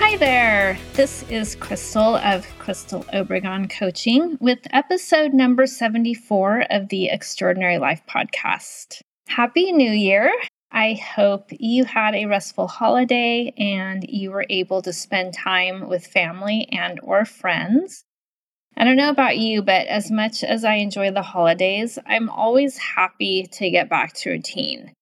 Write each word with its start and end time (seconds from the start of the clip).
Hi 0.00 0.16
there. 0.16 0.78
This 0.92 1.24
is 1.24 1.56
Crystal 1.56 2.14
of 2.14 2.46
Crystal 2.60 3.02
Obregon 3.12 3.68
Coaching 3.68 4.38
with 4.40 4.60
episode 4.70 5.34
number 5.34 5.66
74 5.66 6.66
of 6.70 6.88
the 6.88 7.10
Extraordinary 7.10 7.78
Life 7.78 8.02
podcast. 8.08 9.02
Happy 9.26 9.72
New 9.72 9.90
Year. 9.90 10.32
I 10.70 10.94
hope 10.94 11.48
you 11.50 11.84
had 11.84 12.14
a 12.14 12.26
restful 12.26 12.68
holiday 12.68 13.52
and 13.58 14.08
you 14.08 14.30
were 14.30 14.46
able 14.48 14.82
to 14.82 14.92
spend 14.92 15.34
time 15.34 15.88
with 15.88 16.06
family 16.06 16.68
and 16.70 17.00
or 17.02 17.24
friends. 17.24 18.04
I 18.76 18.84
don't 18.84 18.96
know 18.96 19.10
about 19.10 19.36
you, 19.36 19.62
but 19.62 19.88
as 19.88 20.12
much 20.12 20.44
as 20.44 20.64
I 20.64 20.74
enjoy 20.74 21.10
the 21.10 21.22
holidays, 21.22 21.98
I'm 22.06 22.30
always 22.30 22.78
happy 22.78 23.48
to 23.50 23.68
get 23.68 23.90
back 23.90 24.12
to 24.14 24.30
routine. 24.30 24.92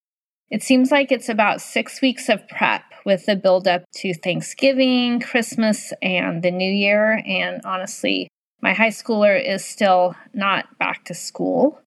It 0.50 0.62
seems 0.62 0.90
like 0.90 1.10
it's 1.10 1.28
about 1.28 1.60
six 1.60 2.00
weeks 2.00 2.28
of 2.28 2.46
prep 2.48 2.84
with 3.04 3.26
the 3.26 3.36
build 3.36 3.66
up 3.66 3.82
to 3.96 4.14
Thanksgiving, 4.14 5.20
Christmas, 5.20 5.92
and 6.00 6.42
the 6.42 6.50
New 6.50 6.70
Year. 6.70 7.22
And 7.26 7.60
honestly, 7.64 8.28
my 8.60 8.72
high 8.72 8.90
schooler 8.90 9.42
is 9.42 9.64
still 9.64 10.14
not 10.32 10.78
back 10.78 11.04
to 11.06 11.14
school. 11.14 11.80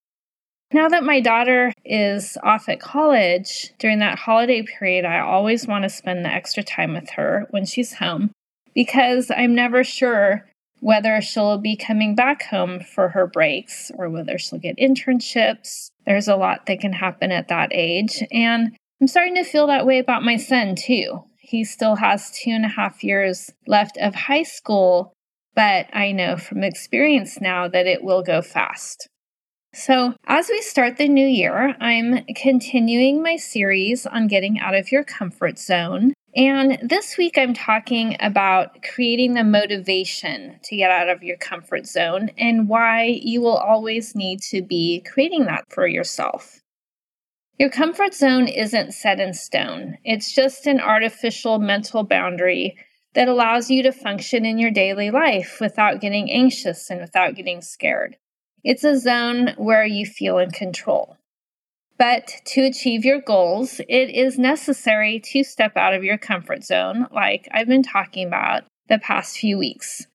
Now 0.72 0.88
that 0.90 1.04
my 1.04 1.20
daughter 1.20 1.74
is 1.84 2.38
off 2.44 2.70
at 2.70 2.80
college, 2.80 3.74
during 3.80 4.00
that 4.00 4.20
holiday 4.20 4.62
period, 4.62 5.04
I 5.04 5.20
always 5.20 5.66
want 5.66 5.84
to 5.84 5.90
spend 5.90 6.24
the 6.24 6.30
extra 6.30 6.62
time 6.62 6.94
with 6.94 7.10
her 7.12 7.48
when 7.50 7.66
she's 7.66 7.94
home 7.94 8.32
because 8.76 9.32
I'm 9.32 9.56
never 9.56 9.84
sure 9.84 10.46
whether 10.80 11.20
she'll 11.22 11.58
be 11.58 11.76
coming 11.76 12.14
back 12.14 12.44
home 12.44 12.80
for 12.82 13.10
her 13.10 13.26
breaks 13.26 13.92
or 13.96 14.10
whether 14.10 14.38
she'll 14.38 14.60
get 14.60 14.78
internships. 14.78 15.90
There's 16.10 16.28
a 16.28 16.36
lot 16.36 16.66
that 16.66 16.80
can 16.80 16.92
happen 16.92 17.32
at 17.32 17.50
that 17.50 17.70
age. 17.72 18.24
And 18.32 18.76
I'm 19.00 19.08
starting 19.08 19.36
to 19.36 19.44
feel 19.44 19.68
that 19.68 19.86
way 19.86 20.00
about 20.00 20.24
my 20.24 20.38
son, 20.38 20.76
too. 20.76 21.24
He 21.38 21.64
still 21.64 21.98
has 21.98 22.32
two 22.32 22.50
and 22.50 22.66
a 22.66 22.70
half 22.70 23.04
years 23.04 23.52
left 23.68 23.96
of 24.02 24.16
high 24.16 24.42
school, 24.42 25.14
but 25.54 25.86
I 25.94 26.12
know 26.12 26.36
from 26.36 26.64
experience 26.64 27.40
now 27.40 27.68
that 27.68 27.86
it 27.86 28.04
will 28.04 28.24
go 28.24 28.42
fast. 28.42 29.08
So, 29.76 30.16
as 30.26 30.50
we 30.50 30.62
start 30.62 30.98
the 30.98 31.08
new 31.08 31.28
year, 31.28 31.76
I'm 31.80 32.26
continuing 32.36 33.22
my 33.22 33.36
series 33.36 34.08
on 34.08 34.28
getting 34.28 34.60
out 34.60 34.74
of 34.74 34.92
your 34.92 35.04
comfort 35.04 35.60
zone. 35.60 36.14
And 36.40 36.80
this 36.82 37.18
week, 37.18 37.38
I'm 37.38 37.54
talking 37.54 38.16
about 38.22 38.82
creating 38.82 39.34
the 39.34 39.44
motivation 39.44 40.58
to 40.64 40.78
get 40.78 40.90
out 40.90 41.10
of 41.10 41.22
your 41.22 41.36
comfort 41.36 41.86
zone 41.86 42.32
and 42.38 42.70
why 42.70 43.08
you 43.08 43.42
will 43.42 43.58
always 43.58 44.16
need 44.16 44.42
to 44.44 44.62
be 44.62 45.02
creating 45.02 45.48
that 45.48 45.66
for 45.70 45.86
yourself. 45.86 46.62
Your 47.58 47.70
comfort 47.70 48.14
zone 48.14 48.48
isn't 48.48 48.94
set 48.94 49.20
in 49.20 49.34
stone, 49.34 49.98
it's 50.06 50.34
just 50.34 50.66
an 50.66 50.80
artificial 50.80 51.60
mental 51.60 52.04
boundary 52.04 52.78
that 53.16 53.28
allows 53.28 53.70
you 53.70 53.84
to 53.84 53.92
function 53.92 54.46
in 54.46 54.58
your 54.58 54.72
daily 54.72 55.12
life 55.12 55.58
without 55.60 56.00
getting 56.00 56.32
anxious 56.32 56.90
and 56.90 57.02
without 57.02 57.36
getting 57.36 57.62
scared. 57.62 58.16
It's 58.64 58.86
a 58.86 58.98
zone 58.98 59.56
where 59.58 59.84
you 59.84 60.06
feel 60.06 60.38
in 60.38 60.52
control. 60.52 61.19
But 62.00 62.32
to 62.46 62.62
achieve 62.62 63.04
your 63.04 63.20
goals, 63.20 63.82
it 63.90 64.10
is 64.10 64.40
necessary 64.40 65.20
to 65.26 65.44
step 65.44 65.76
out 65.76 65.94
of 65.94 66.06
your 66.06 66.18
comfort 66.18 66.64
zone, 66.64 67.08
like 67.12 67.50
I've 67.52 67.68
been 67.68 67.84
talking 67.84 68.26
about 68.26 68.64
the 68.88 69.00
past 69.00 69.38
few 69.38 69.58
weeks. 69.58 70.08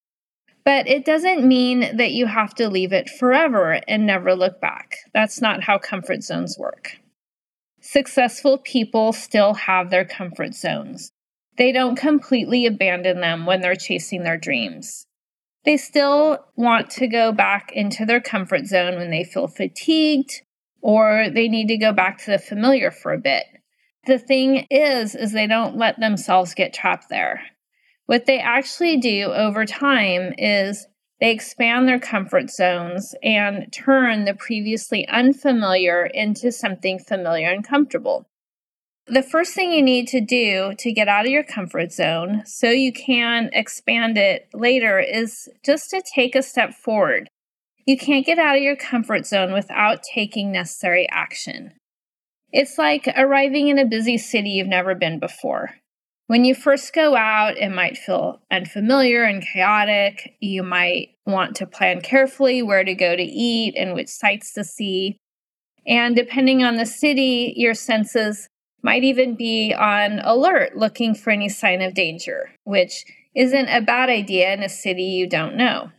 But 0.65 0.89
it 0.89 1.05
doesn't 1.05 1.47
mean 1.47 1.99
that 1.99 2.13
you 2.13 2.25
have 2.25 2.55
to 2.55 2.71
leave 2.71 2.95
it 2.95 3.11
forever 3.11 3.81
and 3.87 4.07
never 4.07 4.35
look 4.35 4.63
back. 4.63 4.97
That's 5.13 5.43
not 5.43 5.65
how 5.65 5.77
comfort 5.77 6.23
zones 6.23 6.57
work. 6.59 6.97
Successful 7.83 8.57
people 8.57 9.13
still 9.13 9.53
have 9.53 9.91
their 9.91 10.07
comfort 10.07 10.55
zones. 10.55 11.11
They 11.59 11.71
don't 11.71 11.97
completely 11.97 12.65
abandon 12.65 13.21
them 13.21 13.45
when 13.45 13.61
they're 13.61 13.77
chasing 13.77 14.23
their 14.23 14.39
dreams. 14.39 15.05
They 15.67 15.77
still 15.77 16.47
want 16.57 16.89
to 16.93 17.07
go 17.07 17.31
back 17.31 17.73
into 17.73 18.07
their 18.07 18.23
comfort 18.23 18.67
zone 18.67 18.97
when 18.97 19.11
they 19.11 19.23
feel 19.23 19.49
fatigued 19.49 20.41
or 20.85 21.31
they 21.31 21.49
need 21.49 21.69
to 21.69 21.79
go 21.79 21.95
back 21.95 22.19
to 22.19 22.31
the 22.31 22.39
familiar 22.39 22.91
for 22.91 23.15
a 23.15 23.19
bit. 23.19 23.45
The 24.07 24.19
thing 24.19 24.67
is 24.71 25.15
is 25.15 25.33
they 25.33 25.47
don't 25.47 25.79
let 25.79 25.99
themselves 25.99 26.53
get 26.53 26.75
trapped 26.75 27.09
there. 27.09 27.41
What 28.05 28.27
they 28.27 28.39
actually 28.39 28.99
do 28.99 29.33
over 29.33 29.65
time 29.65 30.35
is 30.37 30.87
they 31.21 31.31
expand 31.31 31.89
their 31.89 31.99
comfort 31.99 32.51
zones 32.51 33.15
and 33.23 33.73
turn 33.73 34.27
the 34.27 34.35
previously 34.35 35.09
unfamiliar 35.09 36.05
into 36.05 36.53
something 36.53 36.99
familiar 36.99 37.49
and 37.49 37.67
comfortable. 37.67 38.29
The 39.07 39.23
first 39.23 39.55
thing 39.55 39.73
you 39.73 39.83
need 39.83 40.09
to 40.09 40.21
do 40.21 40.75
to 40.79 40.93
get 40.93 41.09
out 41.09 41.25
of 41.25 41.33
your 41.33 41.45
comfort 41.45 41.93
zone 41.93 42.43
so 42.45 42.69
you 42.69 42.93
can 42.93 43.49
expand 43.55 44.19
it 44.19 44.49
later 44.53 44.99
is 44.99 45.49
just 45.65 45.89
to 45.91 46.03
take 46.15 46.35
a 46.35 46.43
step 46.43 46.75
forward. 46.75 47.31
You 47.87 47.99
can't 47.99 48.25
get 48.25 48.39
out 48.39 48.57
of 48.57 48.63
your 48.63 48.77
comfort 48.77 49.27
zone 49.27 49.53
without 49.53 50.03
taking 50.03 50.51
necessary 50.51 51.07
action. 51.11 51.73
It's 52.51 52.79
like 52.79 53.09
arriving 53.17 53.69
in 53.69 53.79
a 53.79 53.85
busy 53.85 54.17
city 54.17 54.51
you've 54.51 54.69
never 54.69 54.95
been 54.95 55.19
before. 55.19 55.71
When 56.27 56.47
you 56.47 56.55
first 56.55 56.95
go 56.95 57.15
out, 57.15 57.59
it 57.59 57.71
might 57.71 57.99
feel 57.99 58.41
unfamiliar 58.51 59.25
and 59.25 59.45
chaotic. 59.45 60.37
You 60.41 60.63
might 60.63 61.11
want 61.27 61.57
to 61.57 61.67
plan 61.67 62.01
carefully 62.01 62.63
where 62.63 62.85
to 62.85 62.95
go 62.95 63.15
to 63.15 63.23
eat 63.23 63.75
and 63.77 63.93
which 63.93 64.09
sights 64.09 64.55
to 64.55 64.65
see. 64.65 65.19
And 65.87 66.17
depending 66.17 66.63
on 66.63 66.77
the 66.77 66.87
city, 66.87 67.53
your 67.57 67.75
senses 67.75 68.49
might 68.83 69.05
even 69.05 69.35
be 69.35 69.75
on 69.75 70.21
alert 70.21 70.77
looking 70.77 71.15
for 71.15 71.31
any 71.31 71.51
sign 71.51 71.83
of 71.83 71.93
danger, 71.93 72.51
which 72.65 73.05
isn't 73.35 73.69
a 73.69 73.83
bad 73.83 74.09
idea 74.09 74.53
in 74.55 74.63
a 74.63 74.69
city 74.69 75.03
you 75.03 75.27
don't 75.27 75.57
know. 75.57 75.91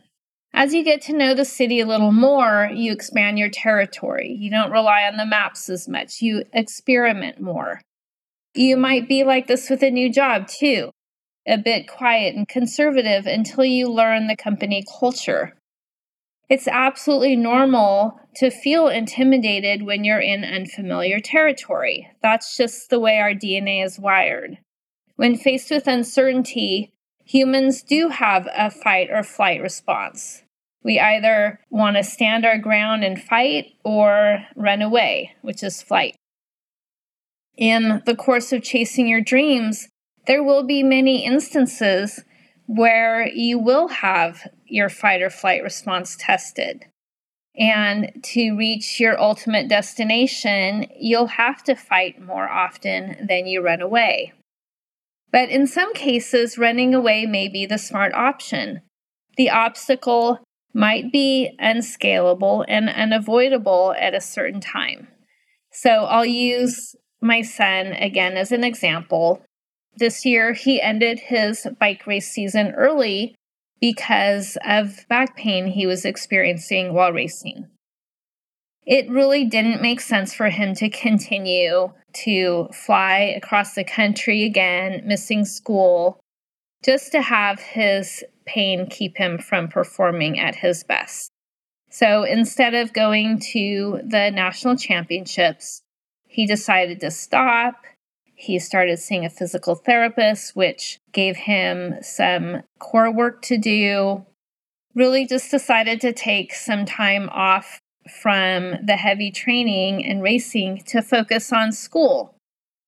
As 0.58 0.72
you 0.72 0.82
get 0.82 1.02
to 1.02 1.12
know 1.12 1.34
the 1.34 1.44
city 1.44 1.80
a 1.80 1.86
little 1.86 2.12
more, 2.12 2.70
you 2.74 2.90
expand 2.90 3.38
your 3.38 3.50
territory. 3.50 4.34
You 4.40 4.50
don't 4.50 4.72
rely 4.72 5.02
on 5.02 5.18
the 5.18 5.26
maps 5.26 5.68
as 5.68 5.86
much. 5.86 6.22
You 6.22 6.44
experiment 6.50 7.42
more. 7.42 7.82
You 8.54 8.78
might 8.78 9.06
be 9.06 9.22
like 9.22 9.48
this 9.48 9.68
with 9.68 9.82
a 9.82 9.90
new 9.90 10.10
job 10.10 10.48
too, 10.48 10.92
a 11.46 11.58
bit 11.58 11.86
quiet 11.86 12.34
and 12.34 12.48
conservative 12.48 13.26
until 13.26 13.66
you 13.66 13.92
learn 13.92 14.28
the 14.28 14.34
company 14.36 14.82
culture. 14.98 15.52
It's 16.48 16.68
absolutely 16.68 17.36
normal 17.36 18.18
to 18.36 18.50
feel 18.50 18.88
intimidated 18.88 19.82
when 19.82 20.04
you're 20.04 20.20
in 20.20 20.42
unfamiliar 20.42 21.20
territory. 21.20 22.08
That's 22.22 22.56
just 22.56 22.88
the 22.88 22.98
way 22.98 23.18
our 23.18 23.34
DNA 23.34 23.84
is 23.84 23.98
wired. 23.98 24.56
When 25.16 25.36
faced 25.36 25.70
with 25.70 25.86
uncertainty, 25.86 26.94
humans 27.26 27.82
do 27.82 28.08
have 28.08 28.48
a 28.56 28.70
fight 28.70 29.10
or 29.10 29.22
flight 29.22 29.60
response. 29.60 30.44
We 30.86 31.00
either 31.00 31.58
want 31.68 31.96
to 31.96 32.04
stand 32.04 32.46
our 32.46 32.58
ground 32.58 33.02
and 33.02 33.20
fight 33.20 33.72
or 33.84 34.46
run 34.54 34.82
away, 34.82 35.34
which 35.42 35.64
is 35.64 35.82
flight. 35.82 36.14
In 37.56 38.02
the 38.06 38.14
course 38.14 38.52
of 38.52 38.62
chasing 38.62 39.08
your 39.08 39.20
dreams, 39.20 39.88
there 40.28 40.44
will 40.44 40.62
be 40.62 40.84
many 40.84 41.24
instances 41.24 42.22
where 42.66 43.26
you 43.26 43.58
will 43.58 43.88
have 43.88 44.48
your 44.64 44.88
fight 44.88 45.22
or 45.22 45.28
flight 45.28 45.60
response 45.64 46.16
tested. 46.20 46.84
And 47.58 48.22
to 48.22 48.52
reach 48.56 49.00
your 49.00 49.20
ultimate 49.20 49.66
destination, 49.66 50.86
you'll 50.96 51.26
have 51.26 51.64
to 51.64 51.74
fight 51.74 52.22
more 52.22 52.48
often 52.48 53.26
than 53.26 53.48
you 53.48 53.60
run 53.60 53.80
away. 53.80 54.34
But 55.32 55.48
in 55.48 55.66
some 55.66 55.92
cases, 55.94 56.58
running 56.58 56.94
away 56.94 57.26
may 57.26 57.48
be 57.48 57.66
the 57.66 57.76
smart 57.76 58.14
option. 58.14 58.82
The 59.36 59.50
obstacle 59.50 60.45
might 60.76 61.10
be 61.10 61.56
unscalable 61.58 62.62
and 62.68 62.90
unavoidable 62.90 63.94
at 63.98 64.14
a 64.14 64.20
certain 64.20 64.60
time. 64.60 65.08
So 65.72 66.04
I'll 66.04 66.26
use 66.26 66.94
my 67.22 67.40
son 67.40 67.94
again 67.94 68.36
as 68.36 68.52
an 68.52 68.62
example. 68.62 69.42
This 69.96 70.26
year, 70.26 70.52
he 70.52 70.82
ended 70.82 71.18
his 71.18 71.66
bike 71.80 72.06
race 72.06 72.30
season 72.30 72.72
early 72.72 73.34
because 73.80 74.58
of 74.66 75.06
back 75.08 75.34
pain 75.34 75.68
he 75.68 75.86
was 75.86 76.04
experiencing 76.04 76.92
while 76.92 77.10
racing. 77.12 77.68
It 78.84 79.08
really 79.08 79.46
didn't 79.46 79.80
make 79.80 80.00
sense 80.00 80.34
for 80.34 80.50
him 80.50 80.74
to 80.74 80.90
continue 80.90 81.94
to 82.24 82.68
fly 82.72 83.34
across 83.34 83.72
the 83.72 83.82
country 83.82 84.44
again, 84.44 85.02
missing 85.06 85.46
school, 85.46 86.20
just 86.86 87.10
to 87.10 87.20
have 87.20 87.58
his 87.58 88.24
pain 88.46 88.86
keep 88.88 89.16
him 89.16 89.38
from 89.38 89.66
performing 89.66 90.38
at 90.38 90.54
his 90.54 90.84
best. 90.84 91.32
So 91.90 92.22
instead 92.22 92.74
of 92.74 92.92
going 92.92 93.40
to 93.52 94.00
the 94.04 94.30
national 94.30 94.76
championships, 94.76 95.82
he 96.28 96.46
decided 96.46 97.00
to 97.00 97.10
stop. 97.10 97.82
He 98.36 98.60
started 98.60 99.00
seeing 99.00 99.24
a 99.24 99.30
physical 99.30 99.74
therapist, 99.74 100.54
which 100.54 101.00
gave 101.12 101.36
him 101.36 101.96
some 102.02 102.62
core 102.78 103.10
work 103.10 103.42
to 103.42 103.58
do. 103.58 104.24
Really 104.94 105.26
just 105.26 105.50
decided 105.50 106.00
to 106.02 106.12
take 106.12 106.54
some 106.54 106.84
time 106.84 107.28
off 107.30 107.80
from 108.20 108.74
the 108.84 108.96
heavy 108.96 109.32
training 109.32 110.04
and 110.04 110.22
racing 110.22 110.82
to 110.86 111.02
focus 111.02 111.52
on 111.52 111.72
school. 111.72 112.36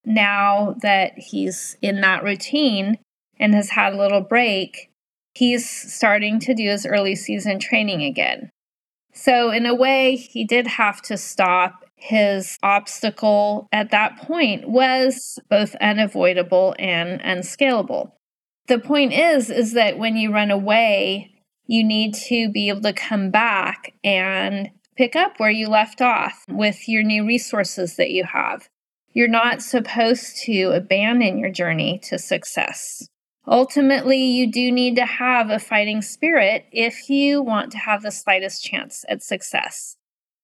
Now 0.05 0.75
that 0.81 1.17
he's 1.17 1.75
in 1.81 1.99
that 2.01 2.23
routine 2.23 2.97
and 3.39 3.53
has 3.53 3.69
had 3.71 3.93
a 3.93 3.97
little 3.97 4.21
break, 4.21 4.91
he's 5.33 5.69
starting 5.69 6.39
to 6.41 6.53
do 6.53 6.69
his 6.69 6.85
early 6.85 7.15
season 7.15 7.59
training 7.59 8.03
again. 8.03 8.49
So, 9.13 9.51
in 9.51 9.65
a 9.65 9.75
way, 9.75 10.15
he 10.15 10.45
did 10.45 10.67
have 10.67 11.01
to 11.03 11.17
stop. 11.17 11.85
His 11.95 12.57
obstacle 12.63 13.67
at 13.73 13.91
that 13.91 14.17
point 14.17 14.69
was 14.69 15.37
both 15.49 15.75
unavoidable 15.75 16.73
and 16.79 17.19
unscalable. 17.21 18.15
The 18.67 18.79
point 18.79 19.11
is 19.11 19.49
is 19.49 19.73
that 19.73 19.97
when 19.97 20.15
you 20.15 20.31
run 20.31 20.51
away, 20.51 21.31
you 21.65 21.83
need 21.83 22.13
to 22.13 22.49
be 22.49 22.69
able 22.69 22.81
to 22.81 22.93
come 22.93 23.31
back 23.31 23.93
and 24.03 24.69
pick 24.95 25.15
up 25.15 25.39
where 25.39 25.51
you 25.51 25.67
left 25.67 26.01
off 26.01 26.43
with 26.47 26.87
your 26.87 27.03
new 27.03 27.25
resources 27.25 27.95
that 27.95 28.11
you 28.11 28.23
have. 28.23 28.69
You're 29.11 29.27
not 29.27 29.61
supposed 29.61 30.37
to 30.43 30.71
abandon 30.71 31.37
your 31.37 31.51
journey 31.51 31.99
to 32.03 32.17
success. 32.17 33.07
Ultimately, 33.49 34.23
you 34.23 34.51
do 34.51 34.71
need 34.71 34.95
to 34.97 35.05
have 35.07 35.49
a 35.49 35.57
fighting 35.57 36.03
spirit 36.03 36.65
if 36.71 37.09
you 37.09 37.41
want 37.41 37.71
to 37.71 37.79
have 37.79 38.03
the 38.03 38.11
slightest 38.11 38.63
chance 38.63 39.03
at 39.09 39.23
success. 39.23 39.97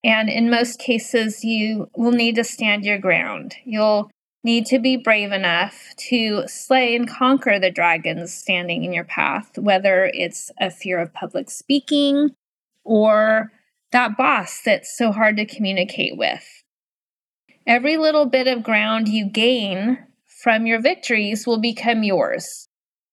And 0.04 0.28
in 0.28 0.50
most 0.50 0.80
cases, 0.80 1.44
you 1.44 1.90
will 1.96 2.12
need 2.12 2.36
to 2.36 2.44
stand 2.44 2.84
your 2.84 2.98
ground. 2.98 3.56
You'll 3.64 4.10
need 4.44 4.66
to 4.68 4.80
be 4.80 4.98
brave 4.98 5.32
enough 5.32 5.94
to 5.98 6.48
slay 6.48 6.96
and 6.96 7.08
conquer 7.08 7.60
the 7.60 7.70
dragons 7.70 8.34
standing 8.34 8.84
in 8.84 8.94
your 8.94 9.04
path, 9.04 9.56
whether 9.58 10.10
it's 10.14 10.52
a 10.60 10.72
fear 10.72 11.00
of 11.00 11.14
public 11.14 11.52
speaking 11.52 12.32
or 12.84 13.52
that 13.92 14.18
boss 14.18 14.62
that's 14.62 14.96
so 14.96 15.12
hard 15.12 15.38
to 15.38 15.46
communicate 15.46 16.18
with. 16.18 16.64
Every 17.68 17.98
little 17.98 18.26
bit 18.26 18.48
of 18.48 18.64
ground 18.64 19.08
you 19.08 19.30
gain 19.30 20.00
from 20.26 20.66
your 20.66 20.82
victories 20.82 21.46
will 21.46 21.60
become 21.60 22.04
yours. 22.04 22.65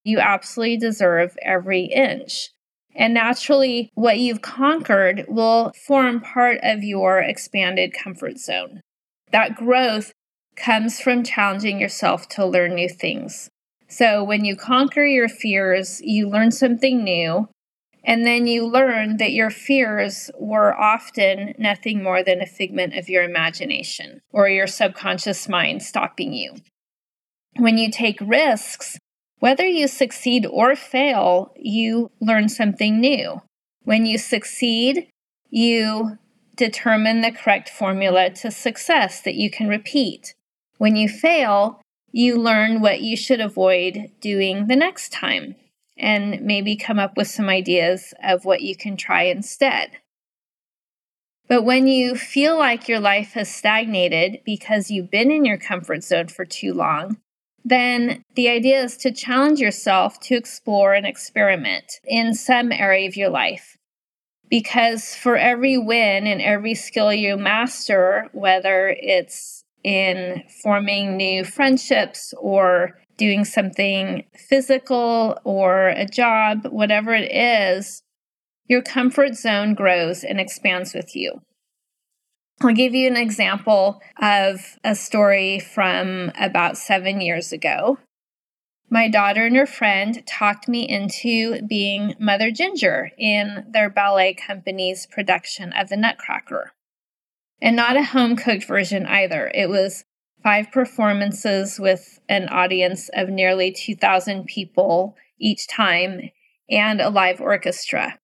You 0.04 0.19
absolutely 0.19 0.78
deserve 0.78 1.37
every 1.43 1.84
inch. 1.84 2.50
And 2.94 3.14
naturally, 3.14 3.90
what 3.94 4.19
you've 4.19 4.43
conquered 4.43 5.25
will 5.28 5.72
form 5.87 6.20
part 6.20 6.58
of 6.62 6.82
your 6.82 7.20
expanded 7.20 7.94
comfort 7.94 8.38
zone. 8.38 8.82
That 9.31 9.56
growth 9.56 10.12
comes 10.56 11.00
from 11.00 11.25
challenging 11.25 11.81
yourself 11.81 12.28
to 12.31 12.44
learn 12.44 12.75
new 12.75 12.88
things. 12.88 13.49
So, 13.88 14.22
when 14.22 14.44
you 14.44 14.56
conquer 14.56 15.04
your 15.04 15.28
fears, 15.28 16.00
you 16.02 16.28
learn 16.28 16.50
something 16.50 17.02
new, 17.02 17.49
and 18.04 18.26
then 18.26 18.46
you 18.46 18.66
learn 18.66 19.19
that 19.19 19.32
your 19.32 19.50
fears 19.50 20.31
were 20.38 20.75
often 20.75 21.54
nothing 21.58 22.02
more 22.02 22.22
than 22.22 22.40
a 22.40 22.46
figment 22.46 22.96
of 22.96 23.08
your 23.08 23.22
imagination 23.22 24.20
or 24.31 24.49
your 24.49 24.66
subconscious 24.66 25.49
mind 25.49 25.82
stopping 25.82 26.32
you. 26.32 26.54
When 27.56 27.78
you 27.78 27.90
take 27.90 28.19
risks, 28.20 28.99
whether 29.42 29.66
you 29.66 29.88
succeed 29.88 30.46
or 30.46 30.76
fail, 30.76 31.52
you 31.56 32.12
learn 32.20 32.48
something 32.48 33.00
new. 33.00 33.42
When 33.82 34.06
you 34.06 34.16
succeed, 34.16 35.08
you 35.50 36.16
determine 36.54 37.22
the 37.22 37.32
correct 37.32 37.68
formula 37.68 38.30
to 38.30 38.52
success 38.52 39.20
that 39.22 39.34
you 39.34 39.50
can 39.50 39.66
repeat. 39.66 40.36
When 40.78 40.94
you 40.94 41.08
fail, 41.08 41.80
you 42.12 42.36
learn 42.36 42.80
what 42.80 43.00
you 43.00 43.16
should 43.16 43.40
avoid 43.40 44.12
doing 44.20 44.68
the 44.68 44.76
next 44.76 45.10
time 45.10 45.56
and 45.98 46.40
maybe 46.42 46.76
come 46.76 47.00
up 47.00 47.16
with 47.16 47.26
some 47.26 47.48
ideas 47.48 48.14
of 48.22 48.44
what 48.44 48.60
you 48.60 48.76
can 48.76 48.96
try 48.96 49.24
instead. 49.24 49.90
But 51.48 51.64
when 51.64 51.88
you 51.88 52.14
feel 52.14 52.56
like 52.56 52.86
your 52.86 53.00
life 53.00 53.32
has 53.32 53.52
stagnated 53.52 54.42
because 54.44 54.88
you've 54.88 55.10
been 55.10 55.32
in 55.32 55.44
your 55.44 55.58
comfort 55.58 56.04
zone 56.04 56.28
for 56.28 56.44
too 56.44 56.72
long, 56.72 57.16
then 57.64 58.25
the 58.35 58.49
idea 58.49 58.82
is 58.82 58.97
to 58.99 59.12
challenge 59.12 59.61
yourself 59.61 60.19
to 60.20 60.35
explore 60.35 60.94
and 60.94 61.06
experiment 61.06 62.00
in 62.05 62.35
some 62.35 62.73
area 62.73 63.09
of 63.09 63.17
your 63.17 63.31
life. 63.31 63.76
Because 64.49 65.14
for 65.14 65.37
every 65.37 65.79
win 65.79 66.26
and 66.26 66.43
every 66.43 66.75
skill 66.75 67.12
you 67.12 67.37
master, 67.37 68.29
whether 68.32 68.94
it's 68.99 69.64
in 69.82 70.43
forming 70.62 71.17
new 71.17 71.44
friendships 71.44 72.35
or 72.38 72.99
doing 73.17 73.44
something 73.44 74.25
physical 74.49 75.38
or 75.44 75.88
a 75.88 76.06
job, 76.06 76.67
whatever 76.67 77.14
it 77.14 77.31
is, 77.32 78.03
your 78.69 78.82
comfort 78.82 79.35
zone 79.35 79.75
grows 79.75 80.25
and 80.25 80.41
expands 80.41 80.94
with 80.94 81.14
you. 81.14 81.41
I'll 82.64 82.73
give 82.73 82.94
you 82.94 83.09
an 83.09 83.17
example 83.17 84.00
of 84.20 84.79
a 84.85 84.94
story 84.94 85.59
from 85.59 86.31
about 86.38 86.79
seven 86.79 87.20
years 87.20 87.53
ago. 87.53 87.99
My 88.88 89.09
daughter 89.09 89.47
and 89.47 89.56
her 89.56 89.67
friend 89.67 90.25
talked 90.26 90.69
me 90.69 90.88
into 90.88 91.61
being 91.62 92.14
Mother 92.20 92.53
Ginger 92.53 93.11
in 93.19 93.67
their 93.69 93.91
ballet 93.91 94.35
company's 94.35 95.09
production 95.11 95.73
of 95.73 95.88
The 95.88 95.97
Nutcracker. 95.97 96.73
And 97.61 97.75
not 97.75 97.97
a 97.97 98.05
home 98.05 98.37
cooked 98.37 98.64
version 98.64 99.06
either. 99.06 99.50
It 99.53 99.69
was 99.69 100.05
five 100.44 100.70
performances 100.70 101.81
with 101.81 102.20
an 102.29 102.49
audience 102.49 103.11
of 103.12 103.29
nearly 103.29 103.73
2,000 103.73 104.44
people 104.44 105.17
each 105.37 105.67
time 105.67 106.31
and 106.70 107.00
a 107.00 107.11
live 107.11 107.41
orchestra. 107.41 108.20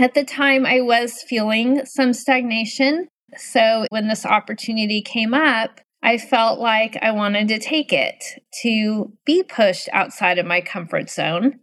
At 0.00 0.14
the 0.14 0.24
time, 0.24 0.66
I 0.66 0.80
was 0.80 1.22
feeling 1.22 1.84
some 1.84 2.14
stagnation 2.14 3.08
so 3.36 3.86
when 3.90 4.08
this 4.08 4.26
opportunity 4.26 5.02
came 5.02 5.34
up, 5.34 5.80
I 6.02 6.18
felt 6.18 6.58
like 6.58 6.98
I 7.00 7.12
wanted 7.12 7.48
to 7.48 7.58
take 7.58 7.92
it 7.92 8.24
to 8.62 9.12
be 9.24 9.42
pushed 9.42 9.88
outside 9.92 10.38
of 10.38 10.46
my 10.46 10.60
comfort 10.60 11.08
zone. 11.08 11.60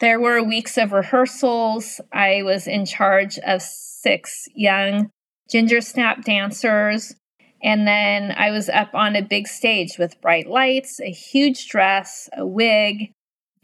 There 0.00 0.20
were 0.20 0.42
weeks 0.42 0.78
of 0.78 0.92
rehearsals. 0.92 2.00
I 2.12 2.42
was 2.42 2.66
in 2.66 2.86
charge 2.86 3.38
of 3.38 3.62
six 3.62 4.48
young 4.54 5.10
ginger 5.50 5.80
snap 5.80 6.24
dancers. 6.24 7.14
And 7.62 7.86
then 7.86 8.32
I 8.36 8.50
was 8.50 8.68
up 8.68 8.94
on 8.94 9.16
a 9.16 9.22
big 9.22 9.48
stage 9.48 9.96
with 9.98 10.20
bright 10.20 10.46
lights, 10.46 11.00
a 11.00 11.10
huge 11.10 11.68
dress, 11.68 12.28
a 12.36 12.46
wig, 12.46 13.12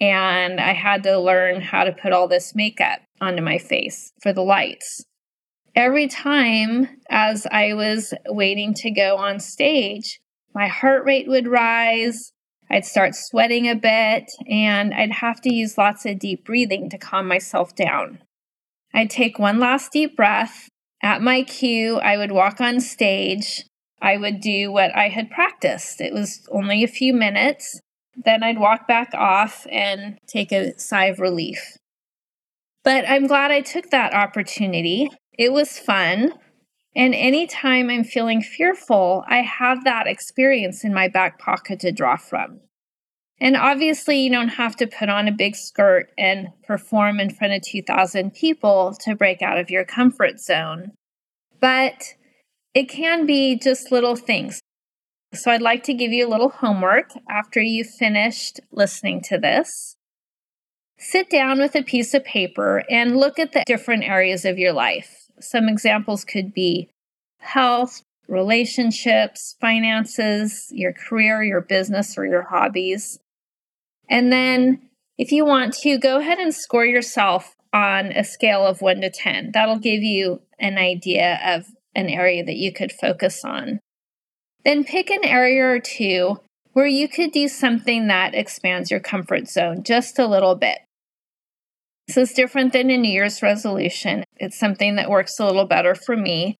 and 0.00 0.58
I 0.58 0.72
had 0.72 1.02
to 1.02 1.18
learn 1.18 1.60
how 1.60 1.84
to 1.84 1.92
put 1.92 2.12
all 2.12 2.26
this 2.26 2.54
makeup 2.54 3.00
onto 3.20 3.42
my 3.42 3.58
face 3.58 4.12
for 4.22 4.32
the 4.32 4.42
lights 4.42 5.04
every 5.74 6.08
time 6.08 6.88
as 7.08 7.46
I 7.50 7.74
was 7.74 8.14
waiting 8.26 8.74
to 8.74 8.90
go 8.90 9.16
on 9.16 9.40
stage, 9.40 10.20
my 10.54 10.68
heart 10.68 11.04
rate 11.04 11.28
would 11.28 11.46
rise. 11.46 12.32
I'd 12.70 12.84
start 12.84 13.14
sweating 13.14 13.68
a 13.68 13.74
bit, 13.74 14.30
and 14.48 14.94
I'd 14.94 15.12
have 15.12 15.40
to 15.42 15.52
use 15.52 15.78
lots 15.78 16.06
of 16.06 16.18
deep 16.18 16.44
breathing 16.44 16.88
to 16.90 16.98
calm 16.98 17.26
myself 17.26 17.74
down. 17.74 18.20
I'd 18.94 19.10
take 19.10 19.38
one 19.38 19.58
last 19.58 19.92
deep 19.92 20.16
breath. 20.16 20.68
At 21.02 21.22
my 21.22 21.42
cue, 21.42 21.96
I 21.96 22.16
would 22.16 22.32
walk 22.32 22.60
on 22.60 22.80
stage. 22.80 23.64
I 24.02 24.16
would 24.16 24.40
do 24.40 24.70
what 24.70 24.94
I 24.96 25.08
had 25.08 25.30
practiced. 25.30 26.00
It 26.00 26.12
was 26.12 26.46
only 26.50 26.84
a 26.84 26.88
few 26.88 27.12
minutes. 27.12 27.80
Then 28.16 28.42
I'd 28.42 28.58
walk 28.58 28.86
back 28.86 29.10
off 29.14 29.66
and 29.70 30.18
take 30.26 30.52
a 30.52 30.78
sigh 30.78 31.06
of 31.06 31.20
relief. 31.20 31.76
But 32.82 33.08
I'm 33.08 33.26
glad 33.26 33.50
I 33.50 33.60
took 33.60 33.90
that 33.90 34.14
opportunity 34.14 35.10
it 35.38 35.52
was 35.52 35.78
fun. 35.78 36.34
And 36.94 37.14
anytime 37.14 37.88
I'm 37.88 38.04
feeling 38.04 38.42
fearful, 38.42 39.24
I 39.28 39.42
have 39.42 39.84
that 39.84 40.06
experience 40.06 40.84
in 40.84 40.92
my 40.92 41.08
back 41.08 41.38
pocket 41.38 41.80
to 41.80 41.92
draw 41.92 42.16
from. 42.16 42.60
And 43.40 43.56
obviously, 43.56 44.18
you 44.18 44.30
don't 44.30 44.48
have 44.48 44.76
to 44.76 44.86
put 44.86 45.08
on 45.08 45.26
a 45.26 45.32
big 45.32 45.56
skirt 45.56 46.10
and 46.18 46.48
perform 46.66 47.20
in 47.20 47.30
front 47.30 47.54
of 47.54 47.62
2,000 47.62 48.34
people 48.34 48.94
to 49.00 49.14
break 49.14 49.40
out 49.40 49.56
of 49.56 49.70
your 49.70 49.84
comfort 49.84 50.40
zone. 50.40 50.92
But 51.58 52.14
it 52.74 52.88
can 52.90 53.24
be 53.24 53.56
just 53.56 53.90
little 53.90 54.16
things. 54.16 54.60
So, 55.32 55.50
I'd 55.50 55.62
like 55.62 55.84
to 55.84 55.94
give 55.94 56.12
you 56.12 56.26
a 56.26 56.28
little 56.28 56.50
homework 56.50 57.12
after 57.30 57.62
you've 57.62 57.88
finished 57.88 58.60
listening 58.72 59.22
to 59.22 59.38
this. 59.38 59.94
Sit 60.98 61.30
down 61.30 61.60
with 61.60 61.74
a 61.74 61.82
piece 61.82 62.12
of 62.12 62.24
paper 62.24 62.82
and 62.90 63.16
look 63.16 63.38
at 63.38 63.52
the 63.52 63.64
different 63.64 64.04
areas 64.04 64.44
of 64.44 64.58
your 64.58 64.74
life 64.74 65.19
some 65.40 65.68
examples 65.68 66.24
could 66.24 66.54
be 66.54 66.88
health, 67.38 68.02
relationships, 68.28 69.56
finances, 69.60 70.68
your 70.70 70.92
career, 70.92 71.42
your 71.42 71.60
business, 71.60 72.16
or 72.16 72.26
your 72.26 72.42
hobbies. 72.42 73.18
And 74.08 74.32
then 74.32 74.80
If 75.20 75.32
you 75.32 75.44
want 75.44 75.74
to, 75.82 75.98
go 75.98 76.18
ahead 76.18 76.38
and 76.38 76.54
score 76.54 76.86
yourself 76.86 77.54
on 77.74 78.06
a 78.06 78.24
scale 78.24 78.66
of 78.66 78.80
1 78.80 79.02
to 79.02 79.10
10. 79.10 79.50
That'll 79.52 79.78
give 79.78 80.02
you 80.02 80.40
an 80.58 80.78
idea 80.78 81.38
of 81.44 81.66
an 81.94 82.08
area 82.08 82.42
that 82.42 82.56
you 82.56 82.72
could 82.72 82.90
focus 82.90 83.44
on. 83.44 83.80
Then 84.64 84.82
pick 84.82 85.10
an 85.10 85.22
area 85.22 85.62
or 85.62 85.78
two 85.78 86.40
where 86.72 86.86
you 86.86 87.06
could 87.06 87.32
do 87.32 87.48
something 87.48 88.06
that 88.06 88.34
expands 88.34 88.90
your 88.90 89.00
comfort 89.00 89.46
zone 89.46 89.82
just 89.82 90.18
a 90.18 90.26
little 90.26 90.54
bit. 90.54 90.78
This 92.10 92.30
is 92.30 92.34
different 92.34 92.72
than 92.72 92.90
a 92.90 92.98
New 92.98 93.08
Year's 93.08 93.40
resolution. 93.40 94.24
It's 94.34 94.58
something 94.58 94.96
that 94.96 95.08
works 95.08 95.38
a 95.38 95.46
little 95.46 95.64
better 95.64 95.94
for 95.94 96.16
me. 96.16 96.56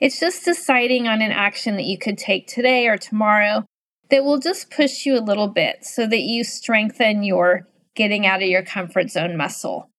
It's 0.00 0.18
just 0.18 0.46
deciding 0.46 1.06
on 1.06 1.20
an 1.20 1.32
action 1.32 1.76
that 1.76 1.84
you 1.84 1.98
could 1.98 2.16
take 2.16 2.46
today 2.46 2.88
or 2.88 2.96
tomorrow 2.96 3.66
that 4.08 4.24
will 4.24 4.38
just 4.38 4.70
push 4.70 5.04
you 5.04 5.18
a 5.18 5.20
little 5.20 5.48
bit 5.48 5.84
so 5.84 6.06
that 6.06 6.22
you 6.22 6.44
strengthen 6.44 7.22
your 7.22 7.68
getting 7.94 8.26
out 8.26 8.40
of 8.40 8.48
your 8.48 8.62
comfort 8.62 9.10
zone 9.10 9.36
muscle. 9.36 9.90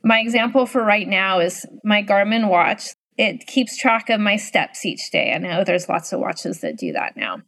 My 0.00 0.20
example 0.20 0.66
for 0.66 0.84
right 0.84 1.08
now 1.08 1.40
is 1.40 1.66
my 1.82 2.04
Garmin 2.04 2.48
watch. 2.48 2.92
It 3.18 3.48
keeps 3.48 3.76
track 3.76 4.08
of 4.10 4.20
my 4.20 4.36
steps 4.36 4.86
each 4.86 5.10
day. 5.10 5.32
I 5.32 5.38
know 5.38 5.64
there's 5.64 5.88
lots 5.88 6.12
of 6.12 6.20
watches 6.20 6.60
that 6.60 6.78
do 6.78 6.92
that 6.92 7.16
now. 7.16 7.38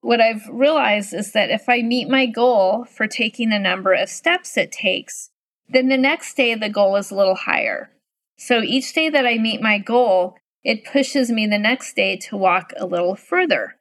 What 0.00 0.20
I've 0.20 0.48
realized 0.50 1.14
is 1.14 1.30
that 1.30 1.50
if 1.50 1.68
I 1.68 1.82
meet 1.82 2.08
my 2.08 2.26
goal 2.26 2.86
for 2.86 3.06
taking 3.06 3.50
the 3.50 3.60
number 3.60 3.92
of 3.92 4.08
steps 4.08 4.56
it 4.56 4.72
takes, 4.72 5.29
then 5.72 5.88
the 5.88 5.96
next 5.96 6.36
day 6.36 6.54
the 6.54 6.68
goal 6.68 6.96
is 6.96 7.10
a 7.10 7.14
little 7.16 7.34
higher. 7.34 7.90
So 8.36 8.62
each 8.62 8.92
day 8.92 9.08
that 9.08 9.26
I 9.26 9.38
meet 9.38 9.60
my 9.60 9.78
goal, 9.78 10.36
it 10.64 10.84
pushes 10.84 11.30
me 11.30 11.46
the 11.46 11.58
next 11.58 11.94
day 11.94 12.16
to 12.28 12.36
walk 12.36 12.72
a 12.76 12.86
little 12.86 13.14
further. 13.14 13.76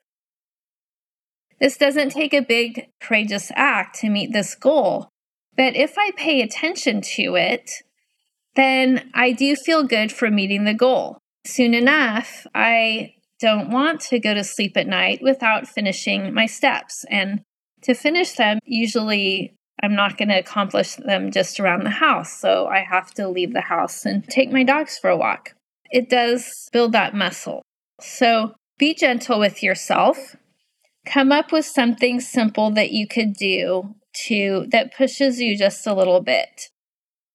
This 1.60 1.78
doesn't 1.78 2.12
take 2.12 2.34
a 2.34 2.42
big, 2.42 2.88
courageous 3.02 3.52
act 3.56 4.00
to 4.00 4.10
meet 4.10 4.32
this 4.32 4.56
goal, 4.56 5.10
but 5.58 5.76
if 5.76 5.98
I 5.98 6.12
pay 6.12 6.42
attention 6.42 7.02
to 7.02 7.36
it, 7.36 7.72
then 8.56 9.10
I 9.14 9.34
do 9.34 9.56
feel 9.56 9.84
good 9.84 10.12
for 10.12 10.32
meeting 10.32 10.64
the 10.64 10.74
goal. 10.74 11.18
Soon 11.46 11.74
enough, 11.74 12.48
I 12.56 13.16
don't 13.40 13.70
want 13.70 14.02
to 14.02 14.20
go 14.20 14.34
to 14.34 14.44
sleep 14.44 14.78
at 14.78 14.88
night 14.88 15.22
without 15.22 15.68
finishing 15.68 16.34
my 16.34 16.46
steps. 16.46 17.06
And 17.10 17.42
to 17.84 17.94
finish 17.94 18.34
them, 18.34 18.60
usually 18.64 19.56
I'm 19.82 19.96
not 19.96 20.18
going 20.18 20.30
to 20.30 20.40
accomplish 20.40 20.96
them 20.96 21.32
just 21.32 21.60
around 21.60 21.84
the 21.84 21.90
house. 21.90 22.38
So 22.40 22.68
I 22.68 22.80
have 22.80 23.12
to 23.16 23.30
leave 23.30 23.54
the 23.54 23.62
house 23.62 24.06
and 24.06 24.28
take 24.28 24.52
my 24.52 24.64
dogs 24.64 24.98
for 24.98 25.10
a 25.10 25.18
walk. 25.18 25.54
It 25.90 26.10
does 26.10 26.70
build 26.72 26.92
that 26.92 27.16
muscle. 27.16 27.62
So 28.02 28.54
be 28.78 28.94
gentle 28.94 29.40
with 29.40 29.64
yourself. 29.64 30.36
Come 31.06 31.32
up 31.32 31.52
with 31.52 31.66
something 31.66 32.20
simple 32.20 32.72
that 32.72 32.92
you 32.92 33.08
could 33.08 33.34
do 33.34 33.96
to 34.28 34.68
that 34.72 34.94
pushes 34.96 35.40
you 35.40 35.58
just 35.58 35.88
a 35.88 35.94
little 35.94 36.22
bit. 36.22 36.70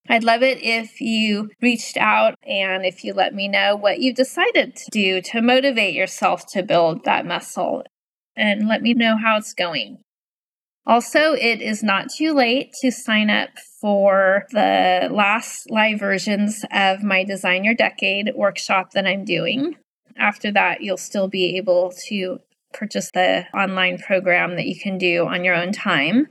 I'd 0.09 0.25
love 0.25 0.43
it 0.43 0.63
if 0.63 1.01
you 1.01 1.51
reached 1.63 1.97
out 1.97 2.35
and 2.47 2.85
if 2.85 3.05
you 3.05 3.15
let 3.15 3.35
me 3.35 3.49
know 3.49 3.75
what 3.75 4.01
you 4.01 4.13
decided 4.13 4.77
to 4.77 4.91
do 4.91 5.23
to 5.23 5.41
motivate 5.41 5.95
yourself 5.95 6.47
to 6.53 6.63
build 6.63 7.05
that 7.05 7.25
muscle 7.25 7.85
and 8.37 8.69
let 8.69 8.83
me 8.83 8.93
know 8.93 9.17
how 9.17 9.39
it's 9.39 9.55
going. 9.55 10.03
Also, 10.87 11.33
it 11.33 11.63
is 11.63 11.83
not 11.83 12.11
too 12.11 12.35
late 12.35 12.73
to 12.81 12.91
sign 12.91 13.31
up 13.31 13.49
for 13.81 14.45
the 14.51 15.09
last 15.11 15.71
live 15.71 15.99
versions 15.99 16.65
of 16.71 17.03
my 17.03 17.25
Design 17.25 17.65
Your 17.65 17.75
Decade 17.75 18.33
workshop 18.35 18.93
that 18.93 19.07
I'm 19.07 19.25
doing. 19.25 19.77
After 20.17 20.53
that, 20.53 20.83
you'll 20.83 20.99
still 20.99 21.29
be 21.29 21.57
able 21.57 21.93
to 22.09 22.41
purchase 22.73 23.11
the 23.13 23.47
online 23.55 23.99
program 23.99 24.57
that 24.57 24.67
you 24.67 24.79
can 24.79 24.99
do 24.99 25.27
on 25.27 25.43
your 25.43 25.55
own 25.55 25.73
time. 25.73 26.29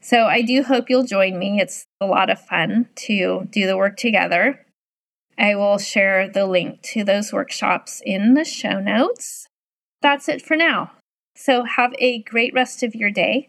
So 0.00 0.26
I 0.26 0.42
do 0.42 0.62
hope 0.62 0.88
you'll 0.88 1.04
join 1.04 1.38
me. 1.38 1.60
It's 1.60 1.84
a 2.00 2.06
lot 2.06 2.30
of 2.30 2.40
fun 2.40 2.88
to 3.06 3.48
do 3.50 3.66
the 3.66 3.76
work 3.76 3.96
together. 3.96 4.64
I 5.36 5.56
will 5.56 5.78
share 5.78 6.28
the 6.28 6.46
link 6.46 6.80
to 6.92 7.02
those 7.02 7.32
workshops 7.32 8.00
in 8.04 8.34
the 8.34 8.44
show 8.44 8.78
notes. 8.78 9.48
That's 10.00 10.28
it 10.28 10.42
for 10.42 10.56
now. 10.56 10.92
So 11.34 11.64
have 11.64 11.92
a 11.98 12.22
great 12.22 12.54
rest 12.54 12.82
of 12.82 12.94
your 12.94 13.10
day, 13.10 13.48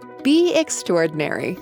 be 0.23 0.53
extraordinary. 0.53 1.57